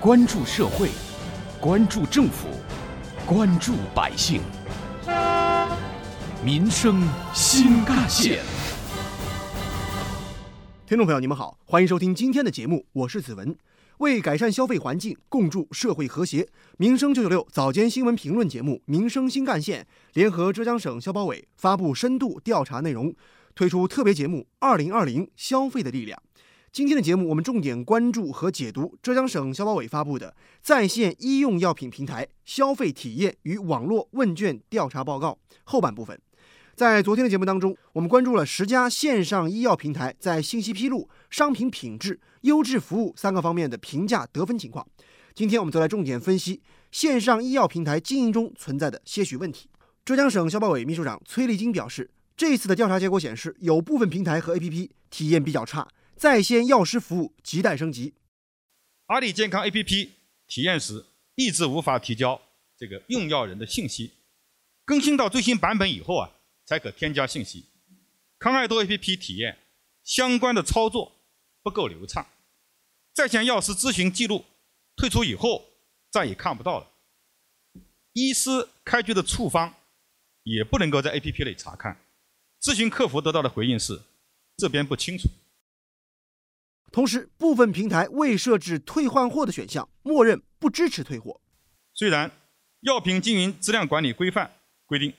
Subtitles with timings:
[0.00, 0.90] 关注社会，
[1.60, 2.46] 关注政府，
[3.26, 4.40] 关注百姓，
[6.44, 7.02] 民生
[7.34, 8.38] 新干线。
[10.86, 13.56] 听众朋友，你们好，欢迎收听今天的节目，我是子文。
[13.96, 23.12] 为改善消费环境，共筑社会和谐，民生九九六早间新闻评论节目《民生新干线》联合浙江省消保委发布深度调查内容，
[23.56, 26.16] 推出特别节目《二零二零消费的力量》。
[26.70, 36.20] 今天的节目，我们重点关注和解读浙江省消保委发布的在线医用药品平台消费体验与网络问卷调查报告后半部分。
[36.76, 44.86] 在昨天的节目当中，我们关注了十家线上医药平台在信息披露、商品品质、优质服务三个方面的评价得分情况。
[45.34, 46.60] 今天我们则来重点分析
[46.92, 49.70] 线上医药平台经营中存在的些许问题。
[50.04, 55.88] 浙江省消保委秘书长崔立晶表示，这次的调查结果显示，有部分平台和 APP 体验比较差，
[56.18, 58.12] 在线药师服务亟待升级。
[59.06, 60.08] 阿里健康 APP
[60.46, 61.04] 体验时
[61.36, 62.40] 一直无法提交
[62.76, 64.12] 这个用药人的信息，
[64.84, 66.30] 更新到最新版本以后啊。
[66.68, 67.64] 才可添加信息。
[68.38, 69.56] 康爱多 APP 体验
[70.04, 71.10] 相关的操作
[71.62, 72.26] 不够流畅，
[73.14, 74.44] 在线药师咨询记录
[74.94, 75.64] 退出以后
[76.10, 76.86] 再也看不到了。
[78.12, 79.74] 医师开具的处方
[80.42, 81.98] 也不能够在 APP 内查看。
[82.60, 84.02] 咨询客服得到的回应是
[84.58, 85.26] 这边不清楚。
[86.90, 91.40] 同时，部分平台未设置退换货的选项，默认不支持退货。
[91.94, 92.30] 虽然
[92.80, 94.50] 药品经营质量管理规范
[94.86, 95.12] 规定，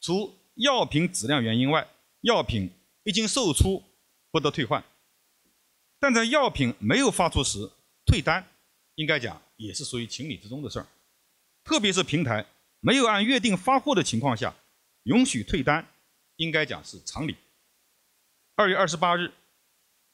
[0.00, 1.86] 除药品质量原因外，
[2.22, 2.70] 药品
[3.04, 3.82] 一经售出
[4.30, 4.82] 不得退换。
[6.00, 7.70] 但在药品没有发出时
[8.06, 8.46] 退单，
[8.94, 10.86] 应该讲也是属于情理之中的事儿。
[11.64, 12.46] 特别是平台
[12.80, 14.54] 没有按约定发货的情况下，
[15.04, 15.86] 允许退单，
[16.36, 17.36] 应该讲是常理。
[18.56, 19.32] 二月二十八日，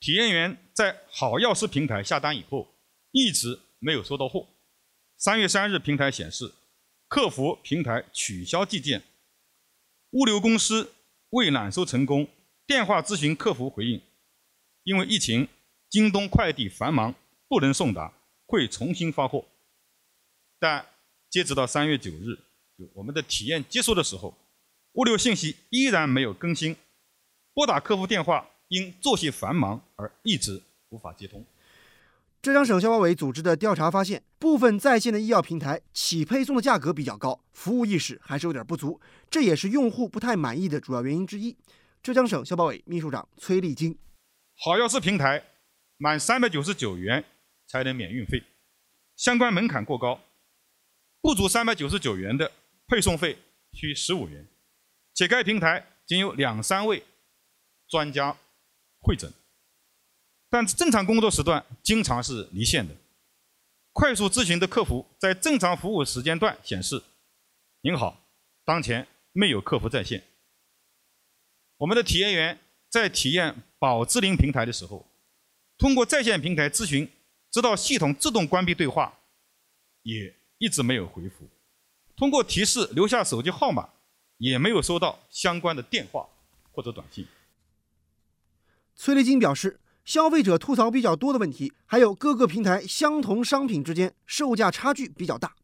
[0.05, 2.75] 体验员在好药师平台下单以后，
[3.11, 4.47] 一直没有收到货。
[5.17, 6.53] 三月三日，平台显示
[7.09, 9.03] 客服平台取消寄件。
[10.11, 10.93] 物流公司
[11.31, 12.29] 未揽收成功，
[12.67, 14.03] 电话咨询客服回应，
[14.83, 15.49] 因为疫情，
[15.89, 17.15] 京东快递繁忙，
[17.49, 18.13] 不能送达，
[18.45, 19.47] 会重新发货。
[20.59, 20.85] 但
[21.31, 22.39] 截止到三月九日，
[22.93, 24.37] 我们的体验结束的时候，
[24.93, 26.77] 物流信息依然没有更新，
[27.55, 31.45] 拨打客服电话因作息繁忙而一直无法接通。
[32.43, 41.57] 浙江省消保委组织的调查发现，部分在线的医药平台起配送的价格比较高，服务意识还是有点不足，这也是用户不太满意的主要原因之一。
[42.03, 43.97] 浙江省消保委秘书长崔立金：
[44.59, 45.43] 好药师平台
[45.97, 47.25] 满三百九十九元
[47.67, 48.43] 才能免运费，
[49.17, 50.21] 相关门槛过高，
[51.23, 52.53] 不足三百九十九元的
[52.87, 53.39] 配送费
[53.73, 54.47] 需十五元，
[55.15, 57.03] 且该平台仅有两三位
[57.89, 58.37] 专家
[59.05, 59.31] 会诊。
[60.49, 62.95] 但正常工作时段经常是离线的。
[63.93, 67.03] 快速咨询的客服在正常服务时间段显示
[67.83, 68.27] ：“您好，
[68.65, 70.25] 当前没有客服在线。”
[71.79, 75.07] 我们的体验员在体验保智灵平台的时候，
[75.77, 77.09] 通过在线平台咨询，
[77.51, 79.13] 直到系统自动关闭对话，
[80.03, 81.49] 也一直没有回复。
[82.17, 83.89] 通过提示留下手机号码，
[84.39, 86.29] 也没有收到相关的电话
[86.73, 87.27] 或者短信。
[88.97, 89.81] 崔立金表示。
[90.05, 95.55] 消费者吐槽比较多的问题，还有各个平台相同商品之间售价差距比较大。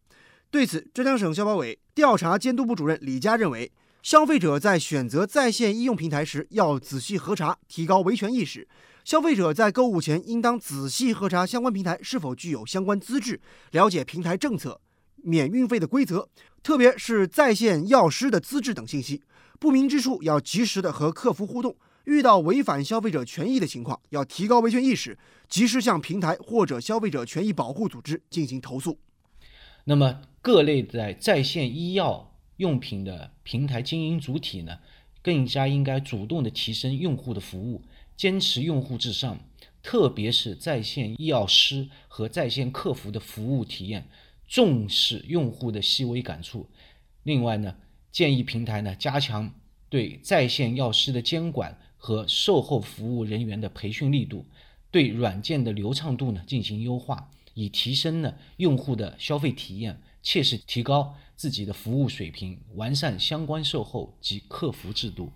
[0.51, 3.71] 对此，浙江省消保委调查监督部主任李佳认为，
[4.03, 8.67] 消费者在选择在线医用平台时要仔细核查，提高维权意识。
[9.05, 13.39] 消费者在购物前应当仔细核查相关平台是否具有相关资质，
[13.73, 14.81] 了解平台政策、
[15.17, 16.27] 免运费的规则，
[16.63, 19.23] 特别是在线药师的资质等信息。
[19.59, 21.77] 不明之处要及时的和客服互动。
[22.05, 25.19] 遇到违反消费者权益的情况，要提高维权意识，
[25.49, 28.99] 及时向平台或者消费者权益保护组织进行投诉。
[29.85, 34.79] 那么，各类在在线医药用品的平台经营主体呢，
[35.23, 37.83] 更加应该主动的提升用户的服务，
[38.17, 39.39] 坚持用户至上，
[39.83, 44.09] 特别是在线医药师和在线客服的服务体验，
[44.49, 46.67] 重视用户的细微感触。
[47.23, 47.77] 另外呢，
[48.11, 49.53] 建议平台呢加强
[49.89, 51.79] 对在线药师的监管。
[52.01, 54.47] 和售后服务人员的培训力度，
[54.91, 65.31] 对软件的流畅度呢进行优化，以提升呢用户的消费体验，切实提高自己的服务水平，完善相关售后及客服制度。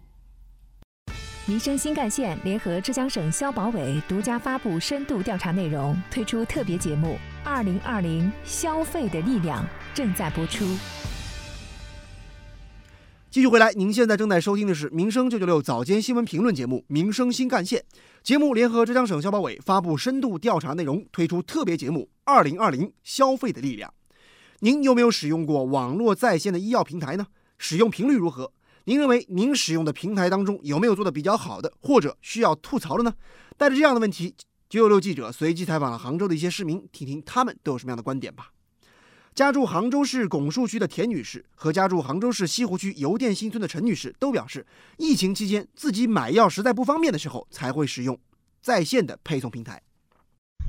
[1.47, 7.09] 民生新干线联合浙江省消保委独家发布深度调查内容，推出特别节目
[7.45, 9.63] 《二零二零消费的力量》，
[9.95, 10.65] 正在播出。
[13.35, 17.81] 继续回来，您现在正在收听的是《民生九九六早间新闻评论节目》《民生新干线》。
[18.23, 23.91] 节目联合浙江省消保委发布深度调查内容，推出特别节目《二零二零消费的力量》。
[24.61, 27.27] 您有没有使用过网络在线的医药平台呢？
[27.59, 28.53] 使用频率如何？
[28.85, 33.15] 您认为您使用的平台当中有没有做的比较好的，或者需要吐槽的呢？
[33.57, 34.33] 带着这样的问题，
[34.69, 38.53] 九九六记者随机采访了杭州的一些市民，听听他们都有什么样的观点吧。
[39.35, 44.65] 家住杭州市拱墅区的田女士和家住杭州市西湖区邮电新村的陈女士都表示，
[44.97, 48.17] 疫情期间自己买药实在不方便的时候，才会使用
[48.63, 49.83] 在线的配送平台。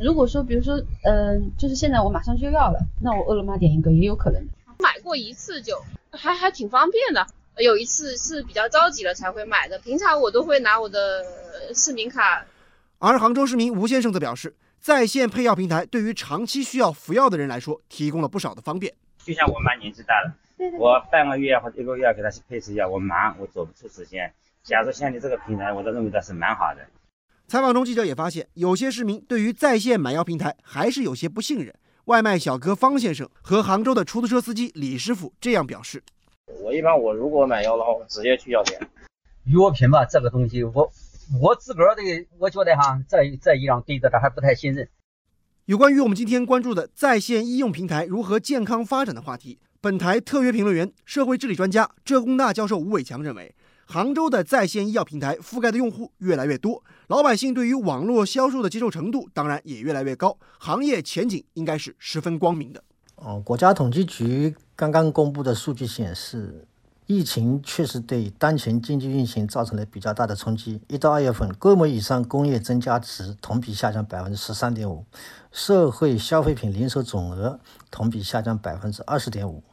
[0.04, 4.44] 如果说，比如说，嗯，就是现在我马上就要了，那我饿了么点一个也有可能。
[4.80, 5.80] 买过一次就
[6.10, 7.28] 还还挺方便的，
[7.64, 11.24] 有一次是比较着急了才会买的，平常我都会拿我的
[11.76, 12.44] 市民卡。
[12.98, 14.56] 而杭州市民吴先生则表示。
[14.86, 18.94] 在线配药平台对于长期需要服药的人来说，提供了不少的方便。
[19.18, 20.32] 就像我妈年纪大了，
[20.78, 24.32] 我半个月或者一个月给她去配次药，我忙，我走不出时间。
[24.62, 26.86] 假如像你这个平台，我都认为它是蛮好的。
[27.48, 31.74] 采访中，记者也发现，有些市民对于在线买药平台还是有些不信任。
[32.04, 36.04] 外卖小哥方先生和杭州的出租车司机李师傅这样表示
[36.62, 38.80] ：“我一般我如果买药的话，我直接去药店。
[39.46, 40.92] 药品吧，这个东西我。”
[41.42, 42.02] 我自个儿的，
[42.38, 44.88] 我觉得哈，这这一样对着他还不太信任。
[45.66, 53.56] 有关于我们今天关注的在线医用平台如何健康发展的话题，本台特约评论员、社会治理专家浙工大教授吴伟强认为，
[53.88, 62.84] 杭州的在线医药平台覆盖的用户越来越多，老百姓对于网络销售的接受程度当然也越来越高，行业前景应该是十分光明的。
[63.16, 66.68] 哦，国家统计局刚刚公布的数据显示。
[67.08, 70.82] 疫情确实对当前经济运行造成了比较大的冲击。
[70.88, 75.06] 一到二月份，规模以上工业增加值同比下降百分之十三点五，
[75.52, 77.60] 社会消费品零售总额
[77.92, 79.64] 同比下降百分之二十点五，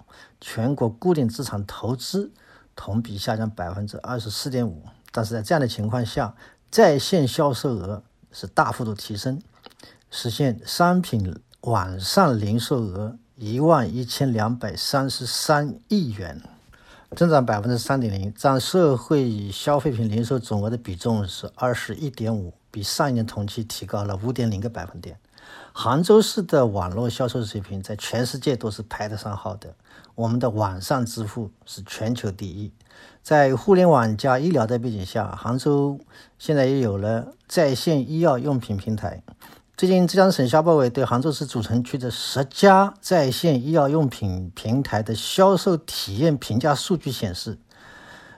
[0.42, 2.30] 全国固定资产投资
[2.76, 4.82] 同比下降百分之二十四点五。
[5.10, 6.34] 但是在这样的情况下，
[6.70, 9.40] 在线销售额是大幅度提升，
[10.10, 16.42] 实现商品网上零售额一万一千两百三十三亿元。
[17.14, 25.18] 增长百分之三点零，占社会消费品零售总额的比重是二十一点五，比上一年同期提高了五点零个百分点。
[25.74, 29.74] 杭州市的网络销售水平在全世界都是排得上号的，
[30.14, 32.72] 我们的网上支付是全球第一。
[33.22, 36.00] 在互联网加医疗的背景下，杭州
[36.38, 39.22] 现在也有了在线医药用品平台。
[39.74, 47.58] 最近，浙江省消保委对杭州市主城区的十家在线医药用品平台的销售体验评价数据显示，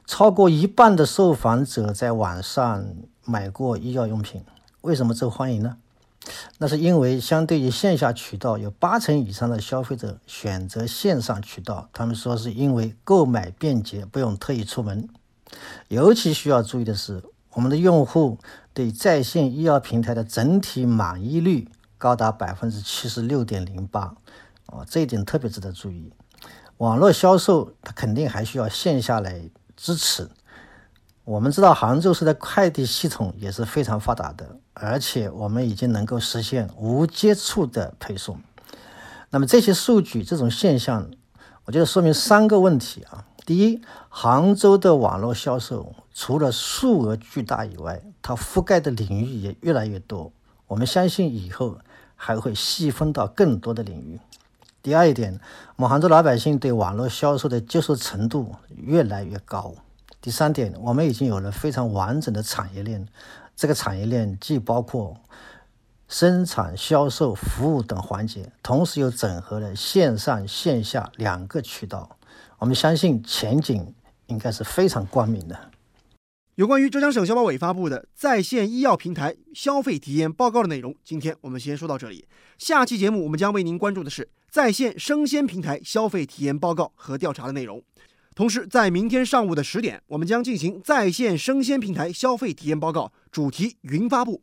[0.06, 2.86] 超过一半的受访者在网上
[3.24, 4.42] 买过医药用品。
[4.82, 5.76] 为什么受欢迎呢？
[6.58, 11.88] 那是因为相对于线下渠道，有八成以上的消费者选择线上渠道。
[11.92, 15.06] 他们说是因为购买便捷，不用特意出门。
[15.88, 17.22] 尤其需要注意的是。
[17.54, 18.36] 我们的用户
[18.74, 24.14] 对在线医药平台的整体满意率高达百分之七十六点零八，
[24.66, 26.12] 哦，这一点特别值得注意。
[26.78, 30.28] 网络销售它肯定还需要线下来支持。
[31.24, 38.38] 我们知道杭州市的快递系统也是非常发达的，而且我们已经能够实现无接触的配送。
[39.30, 41.08] 那么这些数据这种现象，
[41.64, 43.24] 我觉得说明三个问题啊。
[43.46, 50.32] 第一，杭州的网络销售除了数额巨大以外，它覆盖的领域也越来越多。
[50.66, 51.76] 我们相信以后
[52.16, 54.18] 还会细分到更多的领域。
[54.82, 55.38] 第二一点，
[55.76, 59.74] 我们杭州老百姓对网络销售的接受程度越来越高。
[60.22, 63.06] 第三点，我们已经有了非常完整的产业链，
[63.54, 65.14] 这个产业链既包括
[66.08, 72.16] 生产、销售、服务等环节，同时又整合了线上线下两个渠道。
[72.58, 73.94] 我们相信前景
[74.28, 75.73] 应该是非常光明的。
[76.56, 82.24] 有关于浙江省消保委发布的在线医药平台消费体验报告的内容，今天我们先说到这里。
[82.58, 87.82] 下期节目我们将为您关注的是在线生鲜平台消费体验报告和调查的内容。
[88.36, 94.40] 同时，在明天上午的十点，我们将进行在线生鲜平台消费体验报告主题云发布。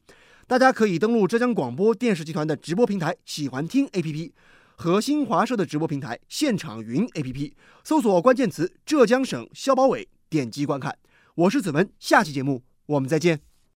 [0.48, 4.32] 大家可以登录浙江广播电视集团的直播平台“喜欢听 ”APP。
[4.76, 7.54] 和新华社的直播平台现场云 APP
[7.84, 10.98] 搜索关键词“浙江省消保委”，点击观看。
[11.36, 13.51] 我是子文，下期节目我们再见。